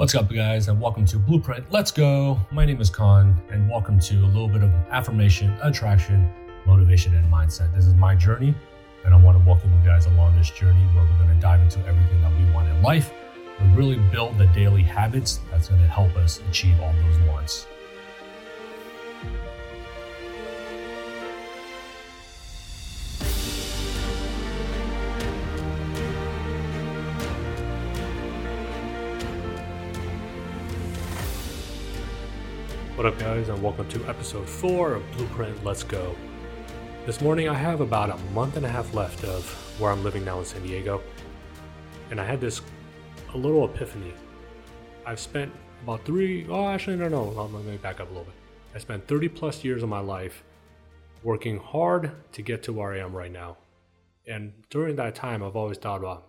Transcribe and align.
What's 0.00 0.14
up, 0.14 0.32
guys, 0.32 0.68
and 0.68 0.80
welcome 0.80 1.04
to 1.04 1.18
Blueprint. 1.18 1.70
Let's 1.70 1.90
go. 1.90 2.40
My 2.50 2.64
name 2.64 2.80
is 2.80 2.88
Khan, 2.88 3.38
and 3.50 3.68
welcome 3.68 4.00
to 4.00 4.24
a 4.24 4.28
little 4.28 4.48
bit 4.48 4.62
of 4.62 4.70
affirmation, 4.90 5.54
attraction, 5.60 6.26
motivation, 6.64 7.14
and 7.14 7.30
mindset. 7.30 7.74
This 7.74 7.84
is 7.84 7.92
my 7.92 8.14
journey, 8.14 8.54
and 9.04 9.12
I 9.12 9.18
want 9.18 9.36
to 9.36 9.46
welcome 9.46 9.70
you 9.78 9.86
guys 9.86 10.06
along 10.06 10.36
this 10.36 10.48
journey 10.48 10.80
where 10.94 11.04
we're 11.04 11.18
going 11.18 11.28
to 11.28 11.38
dive 11.42 11.60
into 11.60 11.80
everything 11.86 12.22
that 12.22 12.32
we 12.32 12.50
want 12.50 12.70
in 12.70 12.82
life 12.82 13.12
and 13.58 13.76
really 13.76 13.98
build 14.10 14.38
the 14.38 14.46
daily 14.54 14.82
habits 14.82 15.40
that's 15.50 15.68
going 15.68 15.82
to 15.82 15.86
help 15.86 16.16
us 16.16 16.40
achieve 16.48 16.80
all 16.80 16.94
those 16.94 17.18
wants. 17.28 17.66
What 33.00 33.14
up, 33.14 33.18
guys, 33.18 33.48
and 33.48 33.62
welcome 33.62 33.88
to 33.88 34.04
episode 34.10 34.46
4 34.46 34.92
of 34.92 35.12
Blueprint 35.12 35.64
Let's 35.64 35.82
Go. 35.82 36.14
This 37.06 37.22
morning, 37.22 37.48
I 37.48 37.54
have 37.54 37.80
about 37.80 38.10
a 38.10 38.18
month 38.34 38.58
and 38.58 38.66
a 38.66 38.68
half 38.68 38.92
left 38.92 39.24
of 39.24 39.42
where 39.80 39.90
I'm 39.90 40.04
living 40.04 40.22
now 40.22 40.38
in 40.40 40.44
San 40.44 40.62
Diego, 40.62 41.02
and 42.10 42.20
I 42.20 42.26
had 42.26 42.42
this 42.42 42.60
a 43.32 43.38
little 43.38 43.64
epiphany. 43.64 44.12
I've 45.06 45.18
spent 45.18 45.50
about 45.82 46.04
three, 46.04 46.46
oh, 46.50 46.68
actually, 46.68 46.96
no, 46.96 47.08
no, 47.08 47.24
let 47.24 47.64
me 47.64 47.78
back 47.78 48.00
up 48.00 48.08
a 48.08 48.10
little 48.10 48.24
bit. 48.24 48.34
I 48.74 48.78
spent 48.78 49.08
30 49.08 49.30
plus 49.30 49.64
years 49.64 49.82
of 49.82 49.88
my 49.88 50.00
life 50.00 50.44
working 51.22 51.56
hard 51.56 52.12
to 52.32 52.42
get 52.42 52.62
to 52.64 52.74
where 52.74 52.92
I 52.92 52.98
am 52.98 53.16
right 53.16 53.32
now. 53.32 53.56
And 54.26 54.52
during 54.68 54.96
that 54.96 55.14
time, 55.14 55.42
I've 55.42 55.56
always 55.56 55.78
thought 55.78 56.00
about, 56.00 56.28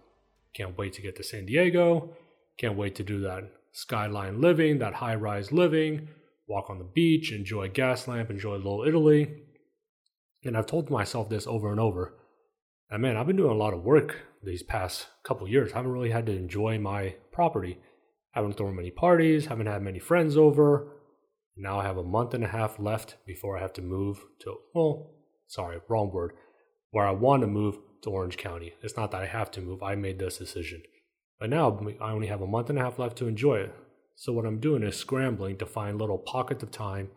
can't 0.53 0.77
wait 0.77 0.93
to 0.93 1.01
get 1.01 1.17
to 1.17 1.23
San 1.23 1.47
Diego, 1.47 2.15
can't 2.57 2.77
wait 2.77 2.95
to 2.95 3.03
do 3.03 3.19
that 3.19 3.51
skyline 3.73 4.39
living, 4.39 4.79
that 4.79 4.93
high 4.93 5.15
rise 5.15 5.51
living 5.51 6.07
walk 6.51 6.69
on 6.69 6.77
the 6.77 6.83
beach, 6.83 7.31
enjoy 7.31 7.69
Gaslamp, 7.69 8.29
enjoy 8.29 8.57
Little 8.57 8.83
Italy. 8.85 9.43
And 10.43 10.57
I've 10.57 10.65
told 10.65 10.89
myself 10.89 11.29
this 11.29 11.47
over 11.47 11.71
and 11.71 11.79
over. 11.79 12.13
And 12.89 13.01
man, 13.01 13.15
I've 13.15 13.27
been 13.27 13.37
doing 13.37 13.51
a 13.51 13.55
lot 13.55 13.73
of 13.73 13.83
work 13.83 14.17
these 14.43 14.61
past 14.61 15.07
couple 15.23 15.47
years. 15.47 15.71
I 15.71 15.77
haven't 15.77 15.93
really 15.93 16.11
had 16.11 16.25
to 16.25 16.35
enjoy 16.35 16.77
my 16.77 17.15
property. 17.31 17.77
I 18.35 18.39
haven't 18.39 18.57
thrown 18.57 18.75
many 18.75 18.91
parties, 18.91 19.45
haven't 19.45 19.67
had 19.67 19.81
many 19.81 19.99
friends 19.99 20.35
over. 20.35 20.87
Now 21.55 21.79
I 21.79 21.83
have 21.83 21.97
a 21.97 22.03
month 22.03 22.33
and 22.33 22.43
a 22.43 22.47
half 22.47 22.79
left 22.79 23.15
before 23.25 23.57
I 23.57 23.61
have 23.61 23.73
to 23.73 23.81
move 23.81 24.25
to, 24.41 24.57
well, 24.73 25.11
sorry, 25.47 25.79
wrong 25.87 26.11
word, 26.11 26.33
where 26.91 27.05
I 27.05 27.11
want 27.11 27.41
to 27.41 27.47
move 27.47 27.77
to 28.03 28.09
Orange 28.09 28.37
County. 28.37 28.73
It's 28.81 28.97
not 28.97 29.11
that 29.11 29.21
I 29.21 29.27
have 29.27 29.51
to 29.51 29.61
move, 29.61 29.83
I 29.83 29.95
made 29.95 30.19
this 30.19 30.37
decision. 30.37 30.81
But 31.39 31.49
now 31.49 31.79
I 32.01 32.11
only 32.11 32.27
have 32.27 32.41
a 32.41 32.47
month 32.47 32.69
and 32.69 32.79
a 32.79 32.81
half 32.81 32.99
left 32.99 33.17
to 33.17 33.27
enjoy 33.27 33.55
it. 33.55 33.75
So 34.15 34.33
what 34.33 34.45
I'm 34.45 34.59
doing 34.59 34.83
is 34.83 34.95
scrambling 34.95 35.57
to 35.57 35.65
find 35.65 35.99
little 35.99 36.17
pockets 36.17 36.63
of 36.63 36.71
time, 36.71 37.09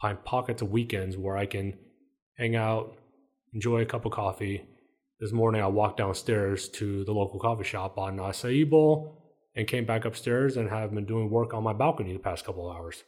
find 0.00 0.24
pockets 0.24 0.62
of 0.62 0.70
weekends 0.70 1.16
where 1.16 1.36
I 1.36 1.46
can 1.46 1.78
hang 2.38 2.56
out, 2.56 2.96
enjoy 3.52 3.82
a 3.82 3.86
cup 3.86 4.06
of 4.06 4.12
coffee. 4.12 4.64
This 5.18 5.32
morning 5.32 5.60
I 5.62 5.66
walked 5.66 5.98
downstairs 5.98 6.68
to 6.70 7.04
the 7.04 7.12
local 7.12 7.38
coffee 7.38 7.64
shop, 7.64 7.98
on 7.98 8.16
bowl, 8.16 9.34
and 9.54 9.68
came 9.68 9.84
back 9.84 10.04
upstairs 10.04 10.56
and 10.56 10.70
have 10.70 10.94
been 10.94 11.04
doing 11.04 11.28
work 11.28 11.52
on 11.52 11.62
my 11.62 11.74
balcony 11.74 12.12
the 12.12 12.18
past 12.18 12.44
couple 12.44 12.70
of 12.70 12.76
hours. 12.76 13.04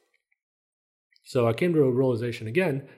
So 1.25 1.49
I 1.49 1.53
came 1.53 1.73
to 1.73 1.85
a 1.85 1.91
realization 1.91 2.47
again 2.47 2.89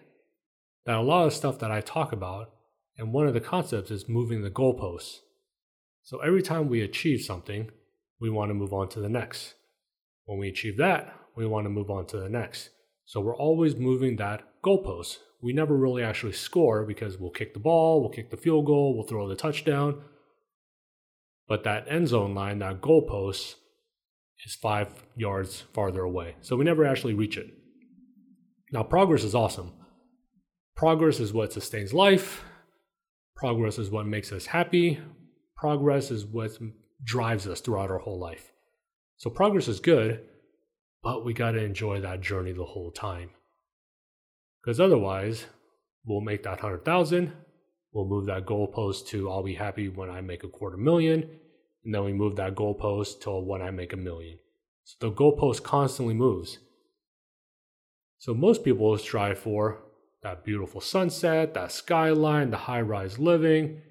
that 0.86 0.96
a 0.96 1.02
lot 1.02 1.26
of 1.26 1.32
stuff 1.32 1.58
that 1.60 1.70
I 1.70 1.80
talk 1.80 2.12
about, 2.12 2.50
and 2.98 3.12
one 3.12 3.26
of 3.26 3.34
the 3.34 3.40
concepts 3.40 3.90
is 3.90 4.08
moving 4.08 4.42
the 4.42 4.50
goalposts. 4.50 5.18
So 6.02 6.18
every 6.18 6.42
time 6.42 6.68
we 6.68 6.80
achieve 6.80 7.20
something, 7.20 7.70
we 8.20 8.30
want 8.30 8.50
to 8.50 8.54
move 8.54 8.72
on 8.72 8.88
to 8.90 9.00
the 9.00 9.08
next. 9.08 9.54
When 10.26 10.38
we 10.38 10.48
achieve 10.48 10.76
that, 10.78 11.14
we 11.36 11.46
want 11.46 11.66
to 11.66 11.70
move 11.70 11.90
on 11.90 12.06
to 12.06 12.18
the 12.18 12.28
next. 12.28 12.70
So 13.04 13.20
we're 13.20 13.36
always 13.36 13.76
moving 13.76 14.16
that 14.16 14.42
goalpost. 14.64 15.18
We 15.42 15.52
never 15.52 15.76
really 15.76 16.02
actually 16.02 16.32
score 16.32 16.84
because 16.84 17.18
we'll 17.18 17.30
kick 17.30 17.52
the 17.52 17.60
ball, 17.60 18.00
we'll 18.00 18.10
kick 18.10 18.30
the 18.30 18.36
field 18.36 18.66
goal, 18.66 18.94
we'll 18.94 19.06
throw 19.06 19.28
the 19.28 19.36
touchdown. 19.36 20.00
But 21.46 21.64
that 21.64 21.86
end 21.88 22.08
zone 22.08 22.34
line, 22.34 22.60
that 22.60 22.80
goalpost, 22.80 23.56
is 24.46 24.54
five 24.54 24.88
yards 25.16 25.64
farther 25.72 26.02
away. 26.02 26.36
So 26.40 26.56
we 26.56 26.64
never 26.64 26.84
actually 26.84 27.14
reach 27.14 27.36
it. 27.36 27.50
Now, 28.72 28.82
progress 28.82 29.22
is 29.22 29.34
awesome. 29.34 29.72
Progress 30.76 31.20
is 31.20 31.32
what 31.32 31.52
sustains 31.52 31.92
life. 31.92 32.42
Progress 33.36 33.78
is 33.78 33.90
what 33.90 34.06
makes 34.06 34.32
us 34.32 34.46
happy. 34.46 34.98
Progress 35.56 36.10
is 36.10 36.24
what 36.24 36.52
drives 37.04 37.46
us 37.46 37.60
throughout 37.60 37.90
our 37.90 37.98
whole 37.98 38.18
life. 38.18 38.53
So 39.16 39.30
progress 39.30 39.68
is 39.68 39.80
good, 39.80 40.20
but 41.02 41.24
we 41.24 41.32
got 41.32 41.52
to 41.52 41.62
enjoy 41.62 42.00
that 42.00 42.20
journey 42.20 42.52
the 42.52 42.64
whole 42.64 42.90
time. 42.90 43.30
Because 44.60 44.80
otherwise, 44.80 45.46
we'll 46.04 46.20
make 46.20 46.42
that 46.42 46.62
100,000, 46.62 47.32
we'll 47.92 48.06
move 48.06 48.26
that 48.26 48.46
goalpost 48.46 49.06
to 49.08 49.30
I'll 49.30 49.42
be 49.42 49.54
happy 49.54 49.88
when 49.88 50.10
I 50.10 50.20
make 50.20 50.42
a 50.44 50.48
quarter 50.48 50.76
million, 50.76 51.28
and 51.84 51.94
then 51.94 52.04
we 52.04 52.12
move 52.12 52.36
that 52.36 52.54
goalpost 52.54 53.20
to 53.22 53.30
when 53.38 53.62
I 53.62 53.70
make 53.70 53.92
a 53.92 53.98
million. 53.98 54.38
So 54.84 55.08
the 55.08 55.14
goalpost 55.14 55.62
constantly 55.62 56.14
moves. 56.14 56.58
So 58.18 58.34
most 58.34 58.64
people 58.64 58.96
strive 58.96 59.38
for 59.38 59.82
that 60.22 60.44
beautiful 60.44 60.80
sunset, 60.80 61.52
that 61.54 61.70
skyline, 61.70 62.50
the 62.50 62.56
high 62.56 62.80
rise 62.80 63.18
living. 63.18 63.82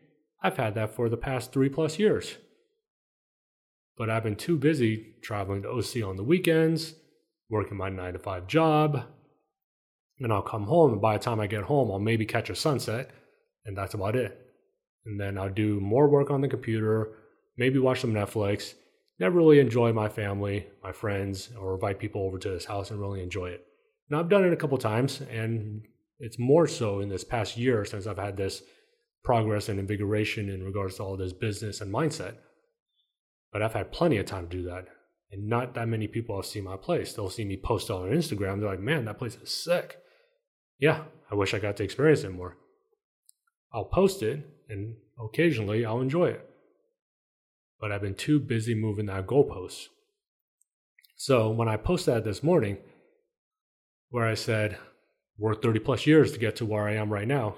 I've 0.42 0.58
had 0.58 0.74
that 0.76 0.96
for 0.96 1.08
the 1.08 1.18
past 1.18 1.54
three 1.54 1.70
plus 1.70 2.00
years 2.00 2.38
but 3.98 4.10
I've 4.10 4.24
been 4.24 4.36
too 4.36 4.58
busy 4.58 5.16
traveling 5.22 5.62
to 5.64 5.70
OC 5.70 6.04
on 6.08 6.18
the 6.18 6.24
weekends, 6.24 6.96
working 7.50 7.78
my 7.78 7.90
nine 7.90 8.14
to 8.14 8.20
five 8.20 8.48
job. 8.48 9.06
And 10.20 10.32
I'll 10.32 10.42
come 10.42 10.64
home, 10.64 10.94
and 10.94 11.02
by 11.02 11.18
the 11.18 11.24
time 11.24 11.40
I 11.40 11.48
get 11.48 11.64
home, 11.64 11.92
I'll 11.92 12.00
maybe 12.00 12.26
catch 12.26 12.50
a 12.50 12.56
sunset, 12.56 13.12
and 13.66 13.78
that's 13.78 13.94
about 13.94 14.16
it. 14.16 14.40
And 15.06 15.20
then 15.20 15.38
I'll 15.38 15.50
do 15.50 15.80
more 15.80 16.08
work 16.08 16.32
on 16.32 16.42
the 16.42 16.48
computer, 16.48 17.18
maybe 17.58 17.80
watch 17.80 18.02
some 18.02 18.14
Netflix, 18.14 18.76
never 19.20 19.38
really 19.38 19.60
enjoy 19.60 19.92
my 19.92 20.10
family, 20.10 20.68
my 20.84 20.92
friends, 20.92 21.50
or 21.60 21.76
invite 21.76 22.00
people 22.00 22.22
over 22.22 22.38
to 22.38 22.50
this 22.50 22.66
house 22.66 22.92
and 22.92 23.00
really 23.00 23.22
enjoy 23.22 23.48
it. 23.48 23.66
Now, 24.10 24.20
I've 24.20 24.30
done 24.30 24.46
it 24.46 24.54
a 24.54 24.58
couple 24.58 24.78
times, 24.78 25.22
and 25.30 25.84
it's 26.20 26.40
more 26.40 26.68
so 26.68 27.00
in 27.00 27.10
this 27.10 27.24
past 27.24 27.58
year 27.58 27.84
since 27.86 28.08
I've 28.08 28.18
had 28.18 28.38
this 28.38 28.64
progress 29.24 29.70
and 29.70 29.80
invigoration 29.80 30.50
in 30.50 30.64
regards 30.64 30.96
to 30.96 31.04
all 31.04 31.18
this 31.18 31.34
business 31.34 31.82
and 31.82 31.94
mindset. 31.94 32.36
But 33.54 33.62
I've 33.62 33.74
had 33.74 33.92
plenty 33.92 34.18
of 34.18 34.26
time 34.26 34.50
to 34.50 34.58
do 34.58 34.64
that. 34.64 34.88
And 35.32 35.48
not 35.48 35.76
that 35.76 35.88
many 35.88 36.08
people 36.08 36.36
have 36.36 36.46
seen 36.46 36.64
my 36.64 36.76
place. 36.76 37.14
They'll 37.14 37.30
see 37.30 37.46
me 37.46 37.56
post 37.56 37.90
on 37.90 38.10
Instagram. 38.10 38.60
They're 38.60 38.70
like, 38.70 38.80
man, 38.80 39.06
that 39.06 39.20
place 39.20 39.36
is 39.36 39.54
sick. 39.54 39.98
Yeah, 40.80 41.04
I 41.32 41.36
wish 41.36 41.54
I 41.54 41.60
got 41.60 41.78
to 41.78 41.84
experience 41.84 42.24
it 42.24 42.34
more. 42.34 42.58
I'll 43.74 43.86
post 43.86 44.22
it 44.22 44.46
and 44.70 44.96
occasionally 45.24 45.86
I'll 45.86 46.02
enjoy 46.02 46.30
it. 46.30 46.50
But 47.80 47.92
I've 47.92 48.02
been 48.02 48.16
too 48.16 48.40
busy 48.40 48.76
moving 48.76 49.06
that 49.06 49.28
goalpost. 49.28 49.88
So 51.16 51.50
when 51.50 51.68
I 51.68 51.78
posted 51.78 52.16
that 52.16 52.24
this 52.24 52.44
morning, 52.44 52.78
where 54.10 54.28
I 54.28 54.34
said, 54.34 54.78
worked 55.38 55.64
30 55.64 55.80
plus 55.80 56.06
years 56.06 56.32
to 56.32 56.40
get 56.40 56.56
to 56.58 56.66
where 56.66 56.88
I 56.88 56.96
am 56.96 57.12
right 57.12 57.28
now, 57.28 57.56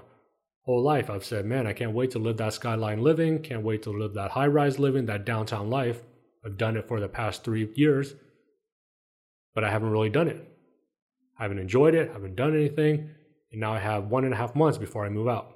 whole 0.65 0.81
life 0.81 1.09
I've 1.09 1.23
said, 1.23 1.45
man, 1.45 1.67
I 1.67 1.73
can't 1.73 1.93
wait 1.93 2.11
to 2.11 2.19
live 2.19 2.37
that 2.37 2.53
skyline 2.53 3.01
living, 3.01 3.39
can't 3.39 3.63
wait 3.63 3.83
to 3.83 3.91
live 3.91 4.15
that 4.15 4.31
high 4.31 4.47
rise 4.47 4.79
living, 4.79 5.05
that 5.05 5.25
downtown 5.25 5.69
life. 5.69 6.01
I've 6.43 6.57
done 6.57 6.75
it 6.75 6.87
for 6.87 6.99
the 6.99 7.07
past 7.07 7.43
three 7.43 7.69
years, 7.75 8.15
but 9.53 9.63
I 9.63 9.69
haven't 9.69 9.91
really 9.91 10.09
done 10.09 10.27
it. 10.27 10.43
I 11.39 11.43
haven't 11.43 11.59
enjoyed 11.59 11.93
it, 11.93 12.09
I 12.09 12.13
haven't 12.13 12.35
done 12.35 12.55
anything, 12.55 13.11
and 13.51 13.61
now 13.61 13.73
I 13.73 13.79
have 13.79 14.09
one 14.09 14.25
and 14.25 14.33
a 14.33 14.37
half 14.37 14.55
months 14.55 14.77
before 14.77 15.05
I 15.05 15.09
move 15.09 15.27
out. 15.27 15.55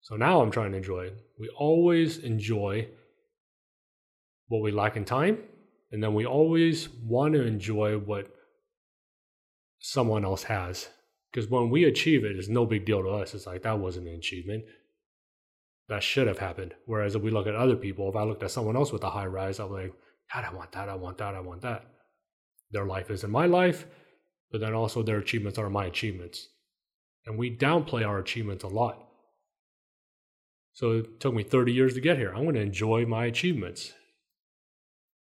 So 0.00 0.16
now 0.16 0.40
I'm 0.40 0.50
trying 0.50 0.72
to 0.72 0.78
enjoy 0.78 1.04
it. 1.04 1.16
We 1.38 1.48
always 1.50 2.18
enjoy 2.18 2.88
what 4.48 4.62
we 4.62 4.72
lack 4.72 4.96
in 4.96 5.04
time, 5.04 5.38
and 5.90 6.02
then 6.02 6.14
we 6.14 6.24
always 6.24 6.88
want 6.88 7.34
to 7.34 7.42
enjoy 7.42 7.98
what 7.98 8.34
someone 9.78 10.24
else 10.24 10.44
has 10.44 10.88
because 11.32 11.48
when 11.48 11.70
we 11.70 11.84
achieve 11.84 12.24
it, 12.24 12.36
it's 12.36 12.48
no 12.48 12.66
big 12.66 12.84
deal 12.84 13.02
to 13.02 13.08
us. 13.08 13.34
It's 13.34 13.46
like 13.46 13.62
that 13.62 13.78
wasn't 13.78 14.08
an 14.08 14.14
achievement. 14.14 14.64
That 15.88 16.02
should 16.02 16.26
have 16.26 16.38
happened. 16.38 16.74
Whereas 16.86 17.14
if 17.14 17.22
we 17.22 17.30
look 17.30 17.46
at 17.46 17.54
other 17.54 17.76
people, 17.76 18.08
if 18.08 18.16
I 18.16 18.24
looked 18.24 18.42
at 18.42 18.50
someone 18.50 18.76
else 18.76 18.92
with 18.92 19.02
a 19.02 19.10
high 19.10 19.26
rise, 19.26 19.58
I'm 19.58 19.72
like, 19.72 19.92
God, 20.32 20.44
I 20.44 20.54
want 20.54 20.72
that, 20.72 20.88
I 20.88 20.94
want 20.94 21.18
that, 21.18 21.34
I 21.34 21.40
want 21.40 21.62
that. 21.62 21.86
Their 22.70 22.84
life 22.84 23.10
isn't 23.10 23.30
my 23.30 23.46
life, 23.46 23.86
but 24.50 24.60
then 24.60 24.74
also 24.74 25.02
their 25.02 25.18
achievements 25.18 25.58
are 25.58 25.70
my 25.70 25.86
achievements. 25.86 26.48
And 27.26 27.38
we 27.38 27.54
downplay 27.54 28.06
our 28.06 28.18
achievements 28.18 28.64
a 28.64 28.68
lot. 28.68 29.08
So 30.74 30.92
it 30.98 31.20
took 31.20 31.34
me 31.34 31.42
30 31.42 31.72
years 31.72 31.94
to 31.94 32.00
get 32.00 32.18
here. 32.18 32.32
I'm 32.34 32.44
going 32.44 32.54
to 32.54 32.60
enjoy 32.60 33.04
my 33.06 33.26
achievements 33.26 33.92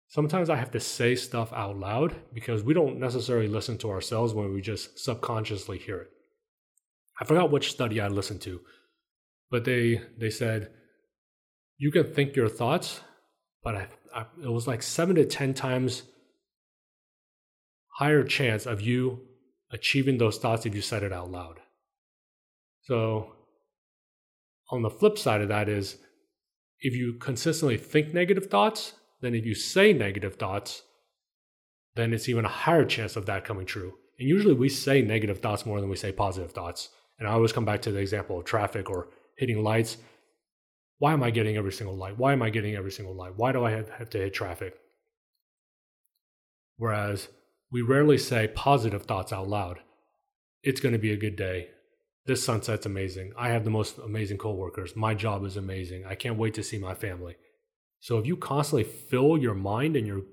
sometimes 0.08 0.50
I 0.50 0.56
have 0.56 0.72
to 0.72 0.80
say 0.80 1.16
stuff 1.16 1.52
out 1.54 1.78
loud 1.78 2.16
because 2.34 2.64
we 2.64 2.74
don't 2.74 3.00
necessarily 3.00 3.48
listen 3.48 3.78
to 3.80 3.90
ourselves 3.90 4.34
when 4.34 4.54
we 4.54 4.62
just 4.62 5.00
subconsciously 5.00 5.78
hear 5.78 6.02
it. 6.02 6.10
I 7.20 7.26
forgot 7.26 7.52
which 7.52 7.72
study 7.72 8.00
I 8.00 8.08
listened 8.08 8.42
to, 8.42 8.62
but 9.52 9.66
they 9.66 10.02
they 10.18 10.30
said 10.30 10.72
you 11.78 11.92
can 11.92 12.14
think 12.14 12.36
your 12.36 12.50
thoughts, 12.50 13.02
but 13.64 13.76
I, 13.76 13.88
I, 14.14 14.26
it 14.44 14.50
was 14.50 14.68
like 14.68 14.82
seven 14.82 15.16
to 15.16 15.26
ten 15.26 15.54
times 15.54 16.04
higher 17.98 18.24
chance 18.24 18.66
of 18.66 18.82
you 18.82 19.22
achieving 19.72 20.18
those 20.18 20.38
thoughts 20.38 20.66
if 20.66 20.76
you 20.76 20.82
said 20.82 21.04
it 21.04 21.14
out 21.14 21.32
loud. 21.32 21.60
So, 22.84 23.34
on 24.72 24.82
the 24.82 24.90
flip 24.90 25.18
side 25.18 25.42
of 25.42 25.50
that 25.50 25.70
is 25.70 25.98
if 26.80 26.94
you 26.94 27.14
consistently 27.14 27.78
think 27.78 28.14
negative 28.14 28.48
thoughts, 28.48 28.94
then 29.24 29.34
if 29.34 29.46
you 29.46 29.56
say 29.56 29.94
negative 29.94 30.36
thoughts, 30.36 30.84
then 31.96 32.14
it's 32.14 32.28
even 32.28 32.44
a 32.44 32.50
higher 32.50 32.84
chance 32.84 33.16
of 33.16 33.25
that 33.28 33.46
coming 33.46 33.66
true. 33.66 33.94
And 34.20 34.28
usually 34.28 34.54
we 34.54 34.68
say 34.68 35.02
negative 35.02 35.40
thoughts 35.40 35.66
more 35.66 35.80
than 35.80 35.90
we 35.90 35.96
say 35.96 36.12
positive 36.12 36.52
thoughts. 36.52 36.90
And 37.18 37.28
I 37.28 37.31
always 37.31 37.54
come 37.54 37.64
back 37.64 37.81
to 37.84 37.92
the 37.92 38.00
example 38.00 38.38
of 38.38 38.44
traffic 38.44 38.90
or 38.90 39.08
hitting 39.38 39.64
lights. 39.64 39.96
Why 40.98 41.14
am 41.14 41.24
I 41.24 41.31
getting 41.31 41.56
every 41.56 41.72
single 41.72 41.96
light? 41.96 42.18
Why 42.18 42.34
am 42.34 42.42
I 42.42 42.50
getting 42.50 42.75
every 42.75 42.92
single 42.92 43.16
light? 43.16 43.38
Why 43.38 43.54
do 43.54 43.64
I 43.64 43.72
have, 43.72 44.10
to 44.10 44.18
hit 44.18 44.34
traffic? 44.34 44.75
Whereas 46.76 47.30
we 47.72 47.81
rarely 47.81 48.18
say 48.18 48.50
positive 48.50 49.04
thoughts 49.04 49.31
out 49.31 49.48
loud. 49.48 49.80
It's 50.64 50.81
going 50.81 50.94
to 50.94 51.00
be 51.00 51.14
a 51.14 51.18
good 51.18 51.38
day. 51.38 51.69
This 52.26 52.44
sunset's 52.44 52.86
amazing. 52.86 53.31
I 53.38 53.50
have 53.50 53.64
the 53.64 53.69
most 53.69 53.98
amazing 54.00 54.38
coworkers. 54.38 54.98
My 54.98 55.14
job 55.14 55.46
is 55.46 55.56
amazing. 55.56 56.06
I 56.06 56.16
can't 56.16 56.38
wait 56.38 56.54
to 56.56 56.64
see 56.64 56.78
my 56.78 56.94
family. 56.94 57.36
So 58.04 58.18
if 58.18 58.28
you 58.28 58.36
constantly 58.36 58.84
fill 58.84 59.38
your 59.38 59.54
mind 59.54 59.96
and 59.96 60.06
your 60.06 60.24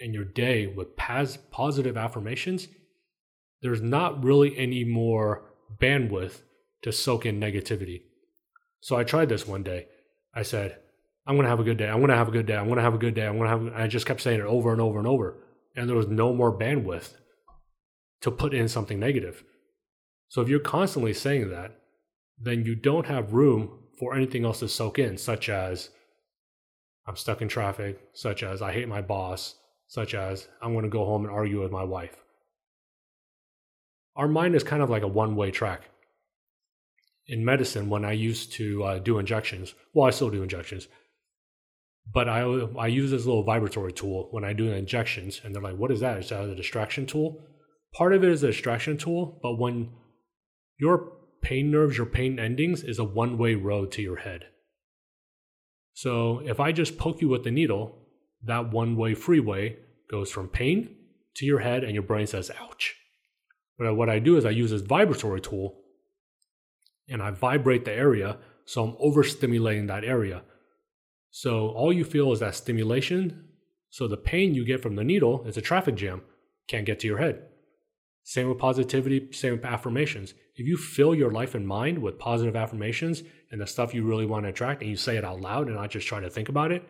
and 0.00 0.12
your 0.12 0.24
day 0.24 0.66
with 0.66 0.96
positive 0.96 1.96
affirmations, 1.96 2.66
there's 3.62 3.80
not 3.80 4.24
really 4.24 4.58
any 4.58 4.82
more 4.82 5.44
bandwidth 5.80 6.40
to 6.82 6.90
soak 6.90 7.24
in 7.24 7.38
negativity. 7.38 8.02
So 8.80 8.96
I 8.96 9.04
tried 9.04 9.28
this 9.28 9.46
one 9.46 9.62
day. 9.62 9.86
I 10.34 10.42
said, 10.42 10.76
I'm 11.24 11.36
going 11.36 11.44
to 11.44 11.50
have 11.50 11.60
a 11.60 11.64
good 11.64 11.78
day. 11.78 11.88
I'm 11.88 11.98
going 11.98 12.08
to 12.08 12.16
have 12.16 12.26
a 12.26 12.32
good 12.32 12.46
day. 12.46 12.56
I'm 12.56 12.66
going 12.66 12.78
to 12.78 12.82
have 12.82 12.94
a 12.94 12.98
good 12.98 13.14
day. 13.14 13.28
I'm 13.28 13.38
going 13.38 13.48
to 13.48 13.66
have 13.66 13.80
I 13.80 13.86
just 13.86 14.06
kept 14.06 14.20
saying 14.20 14.40
it 14.40 14.46
over 14.46 14.72
and 14.72 14.80
over 14.80 14.98
and 14.98 15.06
over. 15.06 15.36
And 15.76 15.88
there 15.88 15.96
was 15.96 16.08
no 16.08 16.34
more 16.34 16.52
bandwidth 16.52 17.12
to 18.22 18.32
put 18.32 18.52
in 18.52 18.66
something 18.66 18.98
negative. 18.98 19.44
So 20.26 20.42
if 20.42 20.48
you're 20.48 20.58
constantly 20.58 21.14
saying 21.14 21.48
that, 21.50 21.78
then 22.40 22.64
you 22.64 22.74
don't 22.74 23.06
have 23.06 23.34
room 23.34 23.84
for 24.00 24.16
anything 24.16 24.44
else 24.44 24.58
to 24.58 24.68
soak 24.68 24.98
in, 24.98 25.16
such 25.16 25.48
as 25.48 25.90
I'm 27.08 27.16
stuck 27.16 27.40
in 27.40 27.48
traffic, 27.48 27.98
such 28.12 28.42
as 28.42 28.60
I 28.60 28.70
hate 28.70 28.86
my 28.86 29.00
boss, 29.00 29.54
such 29.86 30.14
as 30.14 30.46
I'm 30.60 30.74
going 30.74 30.84
to 30.84 30.90
go 30.90 31.06
home 31.06 31.24
and 31.24 31.32
argue 31.32 31.62
with 31.62 31.72
my 31.72 31.82
wife. 31.82 32.14
Our 34.14 34.28
mind 34.28 34.54
is 34.54 34.62
kind 34.62 34.82
of 34.82 34.90
like 34.90 35.02
a 35.02 35.08
one 35.08 35.34
way 35.34 35.50
track. 35.50 35.88
In 37.26 37.46
medicine, 37.46 37.88
when 37.88 38.04
I 38.04 38.12
used 38.12 38.52
to 38.52 38.84
uh, 38.84 38.98
do 38.98 39.18
injections, 39.18 39.74
well, 39.94 40.06
I 40.06 40.10
still 40.10 40.28
do 40.28 40.42
injections, 40.42 40.86
but 42.12 42.28
I, 42.28 42.40
I 42.78 42.88
use 42.88 43.10
this 43.10 43.24
little 43.24 43.42
vibratory 43.42 43.92
tool 43.92 44.28
when 44.30 44.44
I 44.44 44.52
do 44.52 44.68
the 44.68 44.76
injections, 44.76 45.40
and 45.42 45.54
they're 45.54 45.62
like, 45.62 45.76
What 45.76 45.90
is 45.90 46.00
that? 46.00 46.18
Is 46.18 46.28
that 46.28 46.44
a 46.44 46.54
distraction 46.54 47.06
tool? 47.06 47.40
Part 47.94 48.12
of 48.12 48.22
it 48.22 48.30
is 48.30 48.42
a 48.42 48.48
distraction 48.48 48.98
tool, 48.98 49.38
but 49.42 49.58
when 49.58 49.92
your 50.78 51.12
pain 51.40 51.70
nerves, 51.70 51.96
your 51.96 52.06
pain 52.06 52.38
endings 52.38 52.82
is 52.82 52.98
a 52.98 53.04
one 53.04 53.38
way 53.38 53.54
road 53.54 53.92
to 53.92 54.02
your 54.02 54.16
head. 54.16 54.44
So 55.98 56.42
if 56.44 56.60
I 56.60 56.70
just 56.70 56.96
poke 56.96 57.20
you 57.20 57.28
with 57.28 57.42
the 57.42 57.50
needle, 57.50 57.98
that 58.44 58.70
one 58.70 58.94
way 58.94 59.14
freeway 59.14 59.78
goes 60.08 60.30
from 60.30 60.46
pain 60.46 60.94
to 61.34 61.44
your 61.44 61.58
head, 61.58 61.82
and 61.82 61.92
your 61.92 62.04
brain 62.04 62.28
says, 62.28 62.52
ouch. 62.60 62.94
But 63.76 63.92
what 63.96 64.08
I 64.08 64.20
do 64.20 64.36
is 64.36 64.44
I 64.44 64.50
use 64.50 64.70
this 64.70 64.82
vibratory 64.82 65.40
tool 65.40 65.80
and 67.08 67.20
I 67.20 67.32
vibrate 67.32 67.84
the 67.84 67.90
area, 67.90 68.38
so 68.64 68.84
I'm 68.84 68.92
overstimulating 69.04 69.88
that 69.88 70.04
area. 70.04 70.42
So 71.32 71.70
all 71.70 71.92
you 71.92 72.04
feel 72.04 72.30
is 72.30 72.38
that 72.38 72.54
stimulation. 72.54 73.48
So 73.90 74.06
the 74.06 74.16
pain 74.16 74.54
you 74.54 74.64
get 74.64 74.80
from 74.80 74.94
the 74.94 75.02
needle 75.02 75.44
is 75.46 75.56
a 75.56 75.60
traffic 75.60 75.96
jam, 75.96 76.22
can't 76.68 76.86
get 76.86 77.00
to 77.00 77.08
your 77.08 77.18
head. 77.18 77.42
Same 78.22 78.48
with 78.48 78.58
positivity, 78.58 79.32
same 79.32 79.54
with 79.54 79.64
affirmations. 79.64 80.34
If 80.54 80.64
you 80.68 80.76
fill 80.76 81.12
your 81.12 81.32
life 81.32 81.56
and 81.56 81.66
mind 81.66 81.98
with 81.98 82.20
positive 82.20 82.54
affirmations 82.54 83.24
and 83.50 83.60
the 83.60 83.66
stuff 83.66 83.94
you 83.94 84.04
really 84.04 84.26
want 84.26 84.44
to 84.44 84.50
attract, 84.50 84.82
and 84.82 84.90
you 84.90 84.96
say 84.96 85.16
it 85.16 85.24
out 85.24 85.40
loud 85.40 85.66
and 85.66 85.76
not 85.76 85.90
just 85.90 86.06
try 86.06 86.20
to 86.20 86.30
think 86.30 86.48
about 86.48 86.72
it, 86.72 86.86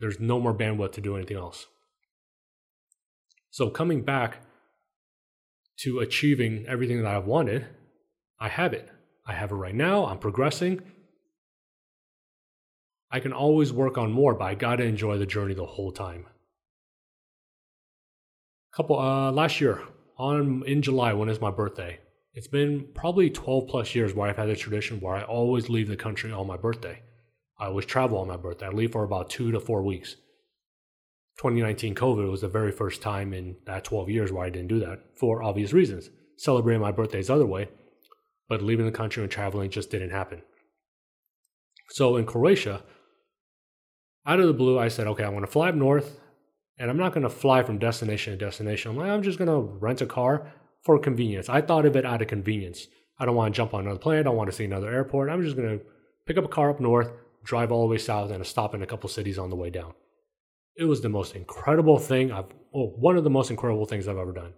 there's 0.00 0.20
no 0.20 0.40
more 0.40 0.54
bandwidth 0.54 0.92
to 0.92 1.00
do 1.00 1.16
anything 1.16 1.36
else. 1.36 1.66
So, 3.50 3.70
coming 3.70 4.02
back 4.02 4.38
to 5.78 6.00
achieving 6.00 6.64
everything 6.68 7.02
that 7.02 7.14
I've 7.14 7.26
wanted, 7.26 7.66
I 8.38 8.48
have 8.48 8.72
it. 8.72 8.88
I 9.26 9.32
have 9.32 9.50
it 9.50 9.56
right 9.56 9.74
now. 9.74 10.06
I'm 10.06 10.18
progressing. 10.18 10.80
I 13.10 13.20
can 13.20 13.32
always 13.32 13.72
work 13.72 13.96
on 13.96 14.12
more, 14.12 14.34
but 14.34 14.44
I 14.44 14.54
got 14.54 14.76
to 14.76 14.84
enjoy 14.84 15.18
the 15.18 15.26
journey 15.26 15.54
the 15.54 15.66
whole 15.66 15.92
time. 15.92 16.26
Couple 18.72 18.98
uh 18.98 19.32
last 19.32 19.60
year, 19.60 19.82
on 20.18 20.62
in 20.66 20.82
July 20.82 21.12
when 21.12 21.28
is 21.28 21.40
my 21.40 21.50
birthday. 21.50 21.98
It's 22.38 22.46
been 22.46 22.86
probably 22.94 23.30
12 23.30 23.66
plus 23.66 23.96
years 23.96 24.14
where 24.14 24.30
I've 24.30 24.36
had 24.36 24.48
a 24.48 24.54
tradition 24.54 25.00
where 25.00 25.16
I 25.16 25.22
always 25.22 25.68
leave 25.68 25.88
the 25.88 25.96
country 25.96 26.30
on 26.30 26.46
my 26.46 26.56
birthday. 26.56 27.02
I 27.58 27.66
always 27.66 27.84
travel 27.84 28.18
on 28.18 28.28
my 28.28 28.36
birthday. 28.36 28.66
I 28.66 28.68
leave 28.68 28.92
for 28.92 29.02
about 29.02 29.28
two 29.28 29.50
to 29.50 29.58
four 29.58 29.82
weeks. 29.82 30.14
2019 31.38 31.96
COVID 31.96 32.30
was 32.30 32.42
the 32.42 32.48
very 32.48 32.70
first 32.70 33.02
time 33.02 33.34
in 33.34 33.56
that 33.66 33.82
12 33.82 34.08
years 34.10 34.30
where 34.30 34.44
I 34.44 34.50
didn't 34.50 34.68
do 34.68 34.78
that 34.78 35.00
for 35.16 35.42
obvious 35.42 35.72
reasons. 35.72 36.10
Celebrating 36.36 36.80
my 36.80 36.92
birthdays 36.92 37.28
other 37.28 37.44
way, 37.44 37.70
but 38.48 38.62
leaving 38.62 38.86
the 38.86 38.92
country 38.92 39.24
and 39.24 39.32
traveling 39.32 39.68
just 39.68 39.90
didn't 39.90 40.10
happen. 40.10 40.42
So 41.88 42.14
in 42.14 42.24
Croatia, 42.24 42.84
out 44.24 44.38
of 44.38 44.46
the 44.46 44.52
blue, 44.52 44.78
I 44.78 44.86
said, 44.86 45.08
okay, 45.08 45.24
I 45.24 45.28
want 45.28 45.44
to 45.44 45.50
fly 45.50 45.70
up 45.70 45.74
north 45.74 46.20
and 46.78 46.88
I'm 46.88 46.98
not 46.98 47.12
going 47.12 47.24
to 47.24 47.30
fly 47.30 47.64
from 47.64 47.78
destination 47.78 48.32
to 48.32 48.38
destination. 48.38 48.92
I'm 48.92 48.96
like, 48.96 49.10
I'm 49.10 49.24
just 49.24 49.38
going 49.38 49.50
to 49.50 49.76
rent 49.80 50.02
a 50.02 50.06
car 50.06 50.52
for 50.82 50.98
convenience. 50.98 51.48
I 51.48 51.60
thought 51.60 51.86
of 51.86 51.96
it 51.96 52.06
out 52.06 52.22
of 52.22 52.28
convenience. 52.28 52.86
I 53.18 53.26
don't 53.26 53.34
want 53.34 53.52
to 53.52 53.56
jump 53.56 53.74
on 53.74 53.80
another 53.80 53.98
plane. 53.98 54.20
I 54.20 54.22
don't 54.22 54.36
want 54.36 54.50
to 54.50 54.56
see 54.56 54.64
another 54.64 54.90
airport. 54.90 55.28
I'm 55.28 55.42
just 55.42 55.56
going 55.56 55.78
to 55.78 55.84
pick 56.26 56.36
up 56.36 56.44
a 56.44 56.48
car 56.48 56.70
up 56.70 56.80
north, 56.80 57.10
drive 57.44 57.72
all 57.72 57.82
the 57.82 57.90
way 57.90 57.98
south, 57.98 58.30
and 58.30 58.46
stop 58.46 58.74
in 58.74 58.82
a 58.82 58.86
couple 58.86 59.08
cities 59.08 59.38
on 59.38 59.50
the 59.50 59.56
way 59.56 59.70
down. 59.70 59.92
It 60.76 60.84
was 60.84 61.00
the 61.00 61.08
most 61.08 61.34
incredible 61.34 61.98
thing 61.98 62.30
I've, 62.30 62.46
well, 62.72 62.92
one 62.96 63.16
of 63.16 63.24
the 63.24 63.30
most 63.30 63.50
incredible 63.50 63.86
things 63.86 64.06
I've 64.06 64.18
ever 64.18 64.32
done. 64.32 64.52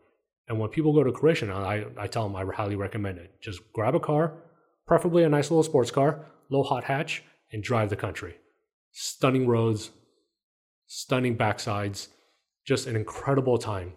And 0.49 0.59
when 0.59 0.69
people 0.69 0.93
go 0.93 1.05
to 1.05 1.13
Croatia, 1.13 1.51
I, 1.53 1.87
I 1.97 2.07
tell 2.07 2.25
them 2.25 2.37
I 2.37 2.45
highly 2.55 2.77
recommend 2.77 3.19
it. 3.19 3.33
Just 3.41 3.61
grab 3.73 3.95
a 3.95 4.01
car, 4.01 4.35
preferably 4.87 5.23
a 5.23 5.29
nice 5.29 5.51
little 5.51 5.63
sports 5.63 5.91
car, 5.91 6.27
low 6.51 6.63
hot 6.63 6.85
hatch, 6.85 7.23
and 7.53 7.63
drive 7.63 7.89
the 7.89 7.97
country. 7.97 8.35
Stunning 8.93 9.47
roads, 9.47 9.91
stunning 10.87 11.37
backsides, 11.39 12.09
just 12.67 12.89
an 12.89 12.97
incredible 12.97 13.59
time. 13.59 13.93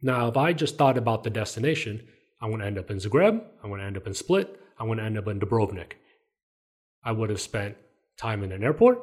Now, 0.00 0.28
if 0.28 0.36
I 0.36 0.52
just 0.52 0.76
thought 0.76 0.96
about 0.96 1.24
the 1.24 1.30
destination, 1.30 2.06
I'm 2.40 2.50
going 2.50 2.60
to 2.60 2.66
end 2.66 2.78
up 2.78 2.90
in 2.90 2.98
Zagreb, 2.98 3.42
I'm 3.62 3.70
going 3.70 3.80
to 3.80 3.86
end 3.86 3.96
up 3.96 4.06
in 4.06 4.14
Split, 4.14 4.60
I'm 4.78 4.86
going 4.86 4.98
to 4.98 5.04
end 5.04 5.18
up 5.18 5.26
in 5.26 5.40
Dubrovnik. 5.40 5.92
I 7.04 7.12
would 7.12 7.30
have 7.30 7.40
spent 7.40 7.76
time 8.16 8.42
in 8.42 8.52
an 8.52 8.62
airport, 8.62 9.00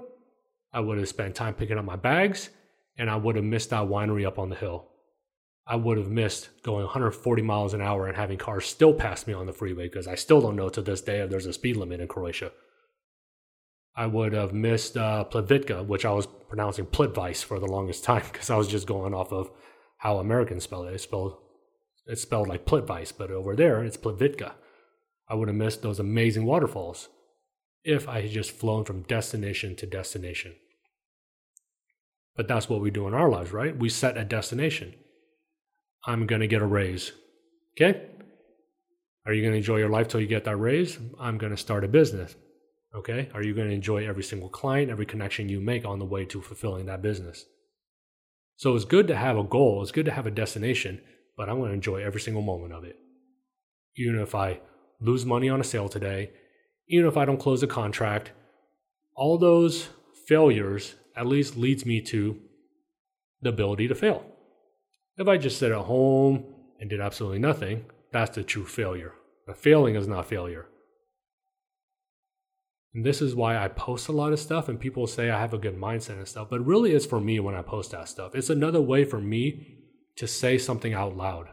I 0.71 0.79
would 0.79 0.97
have 0.97 1.09
spent 1.09 1.35
time 1.35 1.53
picking 1.53 1.77
up 1.77 1.85
my 1.85 1.95
bags, 1.95 2.49
and 2.97 3.09
I 3.09 3.17
would 3.17 3.35
have 3.35 3.45
missed 3.45 3.71
that 3.71 3.87
winery 3.87 4.25
up 4.25 4.39
on 4.39 4.49
the 4.49 4.55
hill. 4.55 4.87
I 5.67 5.75
would 5.75 5.97
have 5.97 6.09
missed 6.09 6.49
going 6.63 6.83
140 6.83 7.41
miles 7.41 7.73
an 7.73 7.81
hour 7.81 8.07
and 8.07 8.15
having 8.15 8.37
cars 8.37 8.65
still 8.65 8.93
pass 8.93 9.25
me 9.25 9.33
on 9.33 9.47
the 9.47 9.53
freeway 9.53 9.87
because 9.87 10.07
I 10.07 10.15
still 10.15 10.39
don't 10.39 10.55
know 10.55 10.69
to 10.69 10.81
this 10.81 11.01
day 11.01 11.21
if 11.21 11.29
there's 11.29 11.47
a 11.47 11.53
speed 11.53 11.75
limit 11.75 11.99
in 11.99 12.07
Croatia. 12.07 12.51
I 13.95 14.05
would 14.05 14.33
have 14.33 14.53
missed 14.53 14.95
uh, 14.95 15.25
Plitvica, 15.29 15.85
which 15.85 16.05
I 16.05 16.11
was 16.11 16.27
pronouncing 16.27 16.85
Plitvice 16.85 17.43
for 17.43 17.59
the 17.59 17.65
longest 17.65 18.03
time 18.05 18.23
because 18.31 18.49
I 18.49 18.57
was 18.57 18.67
just 18.67 18.85
going 18.85 19.13
off 19.13 19.33
of 19.33 19.49
how 20.05 20.19
Americans 20.19 20.63
spell 20.63 20.83
it. 20.83 20.93
It's 20.93 21.03
spelled, 21.03 21.35
it's 22.05 22.21
spelled 22.21 22.47
like 22.47 22.63
Plitvice, 22.63 23.11
but 23.17 23.31
over 23.31 23.55
there 23.55 23.83
it's 23.83 23.97
Plitvica. 23.97 24.51
I 25.27 25.33
would 25.33 25.47
have 25.47 25.57
missed 25.57 25.81
those 25.81 25.99
amazing 25.99 26.45
waterfalls 26.45 27.09
if 27.83 28.07
I 28.07 28.21
had 28.21 28.29
just 28.29 28.51
flown 28.51 28.85
from 28.85 29.01
destination 29.01 29.75
to 29.77 29.87
destination. 29.87 30.53
But 32.35 32.47
that's 32.47 32.69
what 32.69 32.81
we 32.81 32.91
do 32.91 33.07
in 33.07 33.15
our 33.15 33.29
lives, 33.29 33.51
right? 33.51 33.75
We 33.75 33.89
set 33.89 34.15
a 34.15 34.23
destination. 34.23 34.93
I'm 36.05 36.27
going 36.27 36.41
to 36.41 36.47
get 36.47 36.61
a 36.61 36.67
raise. 36.67 37.11
Okay? 37.75 38.05
Are 39.25 39.33
you 39.33 39.41
going 39.41 39.53
to 39.53 39.57
enjoy 39.57 39.77
your 39.77 39.89
life 39.89 40.07
till 40.07 40.21
you 40.21 40.27
get 40.27 40.43
that 40.43 40.57
raise? 40.57 40.99
I'm 41.19 41.39
going 41.39 41.55
to 41.55 41.57
start 41.57 41.83
a 41.83 41.87
business. 41.87 42.35
Okay? 42.93 43.31
Are 43.33 43.41
you 43.41 43.55
going 43.55 43.69
to 43.69 43.73
enjoy 43.73 44.07
every 44.07 44.23
single 44.23 44.49
client, 44.49 44.91
every 44.91 45.07
connection 45.07 45.49
you 45.49 45.59
make 45.59 45.83
on 45.83 45.97
the 45.97 46.05
way 46.05 46.25
to 46.25 46.41
fulfilling 46.41 46.85
that 46.85 47.01
business? 47.01 47.45
So 48.57 48.75
it's 48.75 48.85
good 48.85 49.07
to 49.07 49.15
have 49.15 49.37
a 49.37 49.43
goal, 49.43 49.81
it's 49.81 49.91
good 49.91 50.05
to 50.05 50.11
have 50.11 50.25
a 50.25 50.31
destination, 50.31 51.01
but 51.35 51.49
I'm 51.49 51.57
going 51.57 51.69
to 51.69 51.75
enjoy 51.75 52.01
every 52.01 52.21
single 52.21 52.41
moment 52.41 52.73
of 52.73 52.83
it. 52.83 52.97
Even 53.97 54.19
if 54.19 54.33
I 54.33 54.59
lose 55.01 55.25
money 55.25 55.49
on 55.49 55.59
a 55.59 55.63
sale 55.63 55.89
today, 55.89 56.31
even 56.87 57.07
if 57.07 57.17
I 57.17 57.25
don't 57.25 57.39
close 57.39 57.63
a 57.63 57.67
contract, 57.67 58.31
all 59.15 59.37
those 59.37 59.89
failures 60.27 60.95
at 61.15 61.27
least 61.27 61.57
leads 61.57 61.85
me 61.85 62.01
to 62.01 62.39
the 63.41 63.49
ability 63.49 63.87
to 63.87 63.95
fail. 63.95 64.25
If 65.17 65.27
I 65.27 65.37
just 65.37 65.59
sit 65.59 65.71
at 65.71 65.77
home 65.77 66.45
and 66.79 66.89
did 66.89 67.01
absolutely 67.01 67.39
nothing, 67.39 67.85
that's 68.11 68.35
the 68.35 68.43
true 68.43 68.65
failure. 68.65 69.13
But 69.45 69.57
failing 69.57 69.95
is 69.95 70.07
not 70.07 70.27
failure. 70.27 70.67
And 72.95 73.05
this 73.05 73.21
is 73.21 73.35
why 73.35 73.57
I 73.57 73.67
post 73.67 74.07
a 74.07 74.13
lot 74.13 74.31
of 74.31 74.39
stuff 74.39 74.69
and 74.69 74.79
people 74.79 75.05
say 75.05 75.29
I 75.29 75.41
have 75.41 75.53
a 75.53 75.57
good 75.57 75.77
mindset 75.77 76.17
and 76.17 76.27
stuff, 76.27 76.47
but 76.49 76.65
really 76.65 76.93
it's 76.93 77.05
for 77.05 77.19
me 77.19 77.41
when 77.41 77.53
I 77.53 77.61
post 77.61 77.91
that 77.91 78.07
stuff. 78.07 78.33
It's 78.33 78.49
another 78.49 78.81
way 78.81 79.03
for 79.03 79.19
me 79.19 79.79
to 80.15 80.25
say 80.25 80.57
something 80.57 80.93
out 80.93 81.17
loud. 81.17 81.49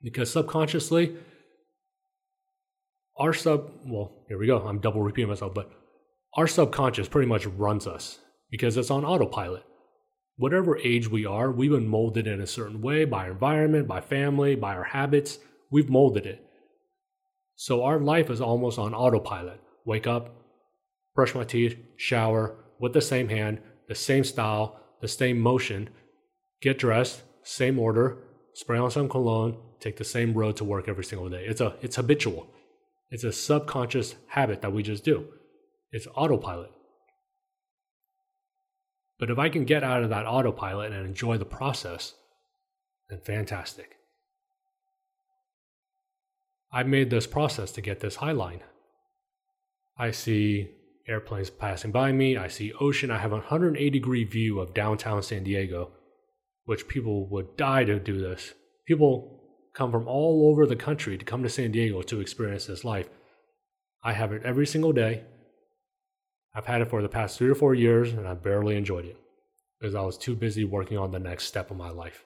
Because 0.00 0.30
subconsciously, 0.30 1.16
our 3.18 3.32
sub, 3.32 3.72
well, 3.84 4.24
here 4.28 4.38
we 4.38 4.46
go, 4.46 4.58
I'm 4.58 4.78
double 4.78 5.02
repeating 5.02 5.28
myself, 5.28 5.54
but 5.54 5.72
our 6.36 6.46
subconscious 6.46 7.08
pretty 7.08 7.26
much 7.28 7.44
runs 7.46 7.88
us 7.88 8.20
because 8.48 8.76
it's 8.76 8.92
on 8.92 9.04
autopilot. 9.04 9.64
Whatever 10.36 10.78
age 10.78 11.10
we 11.10 11.26
are, 11.26 11.50
we've 11.50 11.72
been 11.72 11.88
molded 11.88 12.28
in 12.28 12.40
a 12.40 12.46
certain 12.46 12.80
way 12.80 13.04
by 13.04 13.24
our 13.24 13.32
environment, 13.32 13.88
by 13.88 14.00
family, 14.00 14.54
by 14.54 14.76
our 14.76 14.84
habits. 14.84 15.40
We've 15.72 15.90
molded 15.90 16.26
it. 16.26 16.46
So 17.56 17.82
our 17.82 17.98
life 17.98 18.30
is 18.30 18.40
almost 18.40 18.78
on 18.78 18.94
autopilot. 18.94 19.60
Wake 19.84 20.06
up, 20.06 20.34
brush 21.14 21.34
my 21.34 21.44
teeth, 21.44 21.76
shower 21.96 22.56
with 22.78 22.92
the 22.92 23.00
same 23.00 23.28
hand, 23.28 23.60
the 23.88 23.94
same 23.94 24.24
style, 24.24 24.80
the 25.00 25.08
same 25.08 25.38
motion, 25.38 25.88
get 26.60 26.78
dressed, 26.78 27.22
same 27.42 27.78
order, 27.78 28.18
spray 28.54 28.78
on 28.78 28.90
some 28.90 29.08
cologne, 29.08 29.56
take 29.80 29.96
the 29.96 30.04
same 30.04 30.34
road 30.34 30.56
to 30.56 30.64
work 30.64 30.88
every 30.88 31.04
single 31.04 31.28
day. 31.28 31.44
It's 31.46 31.60
a 31.60 31.74
it's 31.82 31.96
habitual. 31.96 32.46
It's 33.10 33.24
a 33.24 33.32
subconscious 33.32 34.14
habit 34.28 34.62
that 34.62 34.72
we 34.72 34.82
just 34.82 35.04
do. 35.04 35.26
It's 35.90 36.06
autopilot. 36.14 36.70
But 39.18 39.30
if 39.30 39.38
I 39.38 39.50
can 39.50 39.64
get 39.64 39.84
out 39.84 40.02
of 40.02 40.08
that 40.10 40.26
autopilot 40.26 40.92
and 40.92 41.06
enjoy 41.06 41.36
the 41.36 41.44
process, 41.44 42.14
then 43.10 43.20
fantastic. 43.20 43.96
I 46.72 46.82
made 46.84 47.10
this 47.10 47.26
process 47.26 47.70
to 47.72 47.82
get 47.82 48.00
this 48.00 48.16
high 48.16 48.32
line. 48.32 48.62
I 49.96 50.10
see 50.10 50.70
airplanes 51.08 51.50
passing 51.50 51.92
by 51.92 52.12
me, 52.12 52.36
I 52.36 52.48
see 52.48 52.72
ocean, 52.80 53.10
I 53.10 53.18
have 53.18 53.32
a 53.32 53.36
180 53.36 53.90
degree 53.90 54.24
view 54.24 54.60
of 54.60 54.74
downtown 54.74 55.22
San 55.22 55.44
Diego, 55.44 55.90
which 56.64 56.88
people 56.88 57.28
would 57.28 57.56
die 57.56 57.84
to 57.84 57.98
do 57.98 58.20
this. 58.20 58.54
People 58.86 59.40
come 59.74 59.90
from 59.90 60.06
all 60.06 60.50
over 60.50 60.66
the 60.66 60.76
country 60.76 61.16
to 61.18 61.24
come 61.24 61.42
to 61.42 61.48
San 61.48 61.72
Diego 61.72 62.02
to 62.02 62.20
experience 62.20 62.66
this 62.66 62.84
life. 62.84 63.08
I 64.02 64.12
have 64.12 64.32
it 64.32 64.42
every 64.44 64.66
single 64.66 64.92
day. 64.92 65.24
I've 66.54 66.66
had 66.66 66.82
it 66.82 66.90
for 66.90 67.02
the 67.02 67.08
past 67.08 67.38
three 67.38 67.48
or 67.48 67.54
four 67.54 67.74
years 67.74 68.12
and 68.12 68.28
I 68.28 68.34
barely 68.34 68.76
enjoyed 68.76 69.06
it 69.06 69.16
because 69.80 69.94
I 69.94 70.02
was 70.02 70.18
too 70.18 70.34
busy 70.34 70.64
working 70.64 70.98
on 70.98 71.10
the 71.10 71.18
next 71.18 71.46
step 71.46 71.70
of 71.70 71.76
my 71.76 71.90
life. 71.90 72.24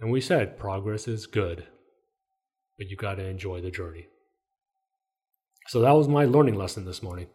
And 0.00 0.10
we 0.10 0.20
said 0.20 0.58
progress 0.58 1.08
is 1.08 1.26
good, 1.26 1.66
but 2.78 2.88
you 2.88 2.96
got 2.96 3.14
to 3.14 3.26
enjoy 3.26 3.60
the 3.60 3.70
journey. 3.70 4.06
So 5.68 5.80
that 5.80 5.92
was 5.92 6.08
my 6.08 6.24
learning 6.24 6.54
lesson 6.54 6.84
this 6.84 7.02
morning. 7.02 7.26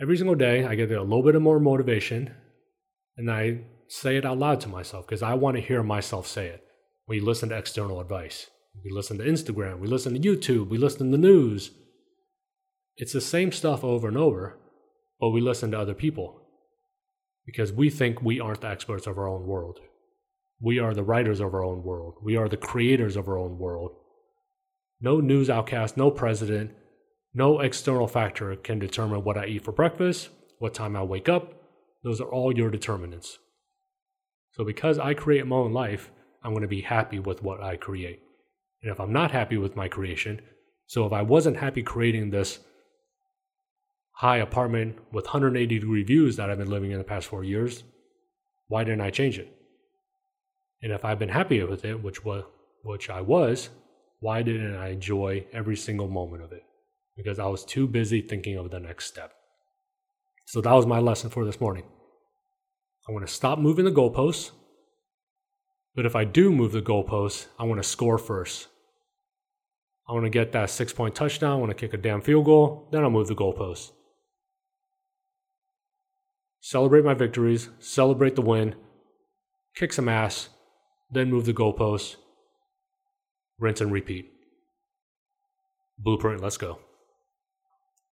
Every 0.00 0.16
single 0.16 0.34
day, 0.34 0.64
I 0.64 0.74
get 0.74 0.90
a 0.90 1.02
little 1.02 1.22
bit 1.22 1.36
of 1.36 1.42
more 1.42 1.60
motivation 1.60 2.34
and 3.16 3.30
I 3.30 3.60
say 3.88 4.16
it 4.16 4.24
out 4.24 4.38
loud 4.38 4.60
to 4.62 4.68
myself 4.68 5.06
because 5.06 5.22
I 5.22 5.34
want 5.34 5.56
to 5.56 5.62
hear 5.62 5.82
myself 5.82 6.26
say 6.26 6.46
it. 6.46 6.64
We 7.06 7.20
listen 7.20 7.50
to 7.50 7.56
external 7.56 8.00
advice. 8.00 8.48
We 8.84 8.90
listen 8.90 9.18
to 9.18 9.24
Instagram. 9.24 9.78
We 9.78 9.86
listen 9.86 10.14
to 10.14 10.20
YouTube. 10.20 10.68
We 10.70 10.78
listen 10.78 11.10
to 11.10 11.16
the 11.16 11.22
news. 11.22 11.70
It's 12.96 13.12
the 13.12 13.20
same 13.20 13.52
stuff 13.52 13.84
over 13.84 14.08
and 14.08 14.16
over, 14.16 14.58
but 15.20 15.30
we 15.30 15.40
listen 15.40 15.70
to 15.70 15.78
other 15.78 15.94
people 15.94 16.40
because 17.46 17.72
we 17.72 17.90
think 17.90 18.22
we 18.22 18.40
aren't 18.40 18.62
the 18.62 18.68
experts 18.68 19.06
of 19.06 19.18
our 19.18 19.28
own 19.28 19.46
world. 19.46 19.78
We 20.60 20.78
are 20.78 20.94
the 20.94 21.02
writers 21.02 21.40
of 21.40 21.54
our 21.54 21.64
own 21.64 21.82
world. 21.82 22.14
We 22.22 22.36
are 22.36 22.48
the 22.48 22.56
creators 22.56 23.16
of 23.16 23.28
our 23.28 23.38
own 23.38 23.58
world. 23.58 23.92
No 25.02 25.18
news 25.18 25.50
outcast, 25.50 25.96
no 25.96 26.12
president, 26.12 26.70
no 27.34 27.58
external 27.58 28.06
factor 28.06 28.54
can 28.54 28.78
determine 28.78 29.24
what 29.24 29.36
I 29.36 29.46
eat 29.46 29.64
for 29.64 29.72
breakfast, 29.72 30.30
what 30.60 30.74
time 30.74 30.94
I 30.94 31.02
wake 31.02 31.28
up. 31.28 31.54
Those 32.04 32.20
are 32.20 32.32
all 32.32 32.56
your 32.56 32.70
determinants. 32.70 33.38
So, 34.52 34.64
because 34.64 35.00
I 35.00 35.14
create 35.14 35.46
my 35.46 35.56
own 35.56 35.72
life, 35.72 36.12
I'm 36.44 36.52
going 36.52 36.62
to 36.62 36.68
be 36.68 36.82
happy 36.82 37.18
with 37.18 37.42
what 37.42 37.60
I 37.60 37.76
create. 37.76 38.20
And 38.82 38.92
if 38.92 39.00
I'm 39.00 39.12
not 39.12 39.32
happy 39.32 39.56
with 39.56 39.74
my 39.74 39.88
creation, 39.88 40.40
so 40.86 41.04
if 41.04 41.12
I 41.12 41.22
wasn't 41.22 41.56
happy 41.56 41.82
creating 41.82 42.30
this 42.30 42.60
high 44.12 44.36
apartment 44.36 44.98
with 45.10 45.24
180 45.24 45.78
degree 45.80 46.04
views 46.04 46.36
that 46.36 46.48
I've 46.48 46.58
been 46.58 46.70
living 46.70 46.92
in 46.92 46.98
the 46.98 47.04
past 47.04 47.26
four 47.26 47.42
years, 47.42 47.82
why 48.68 48.84
didn't 48.84 49.00
I 49.00 49.10
change 49.10 49.38
it? 49.38 49.52
And 50.80 50.92
if 50.92 51.04
I've 51.04 51.18
been 51.18 51.28
happy 51.28 51.62
with 51.64 51.84
it, 51.84 52.02
which 52.02 52.24
was 52.24 52.44
which 52.84 53.10
I 53.10 53.20
was, 53.20 53.70
why 54.22 54.40
didn't 54.42 54.76
I 54.76 54.90
enjoy 54.90 55.44
every 55.52 55.76
single 55.76 56.06
moment 56.06 56.44
of 56.44 56.52
it? 56.52 56.62
Because 57.16 57.40
I 57.40 57.46
was 57.46 57.64
too 57.64 57.88
busy 57.88 58.22
thinking 58.22 58.56
of 58.56 58.70
the 58.70 58.78
next 58.78 59.06
step. 59.06 59.32
So 60.46 60.60
that 60.60 60.72
was 60.72 60.86
my 60.86 61.00
lesson 61.00 61.28
for 61.28 61.44
this 61.44 61.60
morning. 61.60 61.82
I 63.08 63.10
want 63.10 63.26
to 63.26 63.32
stop 63.32 63.58
moving 63.58 63.84
the 63.84 63.90
goalposts. 63.90 64.52
But 65.96 66.06
if 66.06 66.14
I 66.14 66.22
do 66.22 66.52
move 66.52 66.70
the 66.70 66.80
goalposts, 66.80 67.46
I 67.58 67.64
want 67.64 67.82
to 67.82 67.88
score 67.88 68.16
first. 68.16 68.68
I 70.08 70.12
want 70.12 70.24
to 70.24 70.30
get 70.30 70.52
that 70.52 70.70
six 70.70 70.92
point 70.92 71.16
touchdown. 71.16 71.56
I 71.56 71.56
want 71.56 71.70
to 71.70 71.74
kick 71.74 71.92
a 71.92 71.96
damn 71.96 72.20
field 72.20 72.44
goal. 72.44 72.88
Then 72.92 73.02
I'll 73.02 73.10
move 73.10 73.26
the 73.26 73.34
goalposts. 73.34 73.90
Celebrate 76.60 77.04
my 77.04 77.14
victories, 77.14 77.70
celebrate 77.80 78.36
the 78.36 78.40
win, 78.42 78.76
kick 79.74 79.92
some 79.92 80.08
ass, 80.08 80.48
then 81.10 81.28
move 81.28 81.44
the 81.44 81.52
goalposts, 81.52 82.14
rinse 83.62 83.80
and 83.80 83.92
repeat. 83.92 84.30
Blueprint, 85.98 86.42
let's 86.42 86.56
go. 86.56 86.80